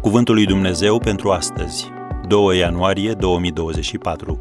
[0.00, 1.88] Cuvântul lui Dumnezeu pentru astăzi,
[2.28, 4.38] 2 ianuarie 2024.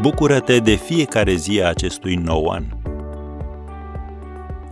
[0.00, 2.64] Bucură-te de fiecare zi a acestui nou an.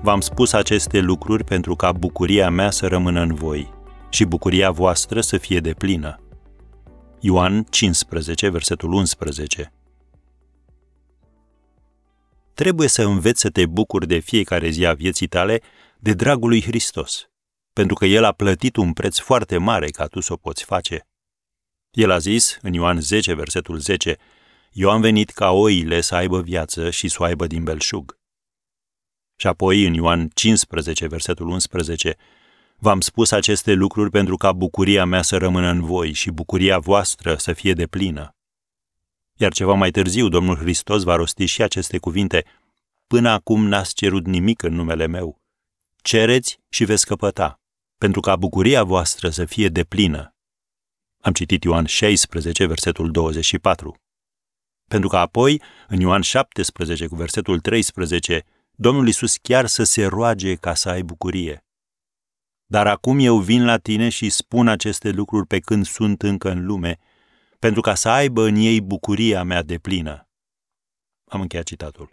[0.03, 3.73] V-am spus aceste lucruri pentru ca bucuria mea să rămână în voi
[4.09, 6.21] și bucuria voastră să fie de plină.
[7.21, 9.73] Ioan 15, versetul 11.
[12.55, 15.61] Trebuie să înveți să te bucuri de fiecare zi a vieții tale
[15.99, 17.29] de dragul lui Hristos,
[17.75, 21.07] pentru că El a plătit un preț foarte mare ca tu să o poți face.
[21.91, 24.17] El a zis, în Ioan 10, versetul 10,
[24.73, 28.19] Eu am venit ca oile să aibă viață și să o aibă din belșug.
[29.37, 32.17] Și apoi, în Ioan 15, versetul 11,
[32.79, 37.37] V-am spus aceste lucruri pentru ca bucuria mea să rămână în voi și bucuria voastră
[37.37, 38.37] să fie de plină.
[39.37, 42.45] Iar ceva mai târziu, Domnul Hristos va rosti și aceste cuvinte,
[43.07, 45.41] Până acum n-ați cerut nimic în numele meu.
[46.03, 47.61] Cereți și veți căpăta,
[48.05, 50.35] pentru ca bucuria voastră să fie de plină.
[51.21, 53.95] Am citit Ioan 16, versetul 24.
[54.89, 60.55] Pentru că apoi, în Ioan 17, cu versetul 13, Domnul Isus chiar să se roage
[60.55, 61.65] ca să ai bucurie.
[62.67, 66.67] Dar acum eu vin la tine și spun aceste lucruri pe când sunt încă în
[66.67, 66.99] lume,
[67.59, 70.29] pentru ca să aibă în ei bucuria mea de plină.
[71.25, 72.11] Am încheiat citatul.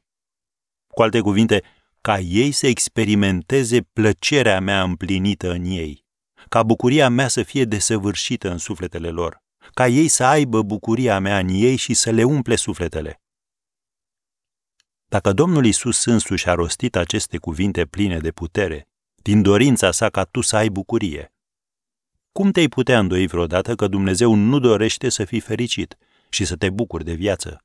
[0.87, 1.63] Cu alte cuvinte,
[2.01, 6.05] ca ei să experimenteze plăcerea mea împlinită în ei,
[6.49, 11.39] ca bucuria mea să fie desăvârșită în sufletele lor, ca ei să aibă bucuria mea
[11.39, 13.21] în ei și să le umple sufletele.
[15.05, 20.23] Dacă Domnul Isus însuși a rostit aceste cuvinte pline de putere, din dorința sa ca
[20.23, 21.33] tu să ai bucurie,
[22.31, 25.97] cum te-ai putea îndoi vreodată că Dumnezeu nu dorește să fii fericit
[26.29, 27.63] și să te bucuri de viață?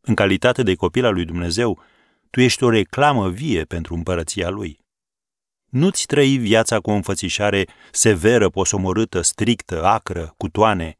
[0.00, 1.82] În calitate de copil al lui Dumnezeu,
[2.30, 4.78] tu ești o reclamă vie pentru împărăția lui.
[5.70, 10.96] Nu-ți trăi viața cu o înfățișare severă, posomorâtă, strictă, acră, cu toane,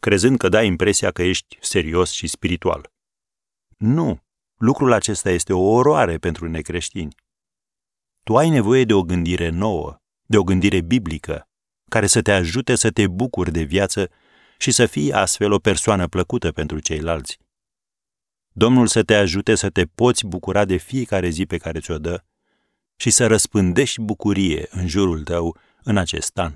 [0.00, 2.92] crezând că dai impresia că ești serios și spiritual.
[3.76, 4.20] Nu,
[4.56, 7.14] lucrul acesta este o oroare pentru necreștini.
[8.24, 9.96] Tu ai nevoie de o gândire nouă,
[10.26, 11.48] de o gândire biblică,
[11.90, 14.10] care să te ajute să te bucuri de viață
[14.58, 17.38] și să fii astfel o persoană plăcută pentru ceilalți.
[18.58, 22.22] Domnul să te ajute să te poți bucura de fiecare zi pe care ți-o dă
[22.96, 26.52] și să răspândești bucurie în jurul tău în acest an.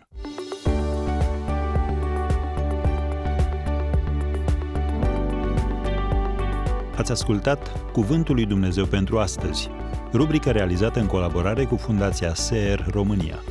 [6.96, 9.68] Ați ascultat Cuvântul lui Dumnezeu pentru astăzi,
[10.12, 13.42] rubrica realizată în colaborare cu Fundația SER România.